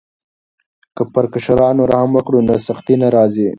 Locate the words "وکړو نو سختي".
2.13-2.95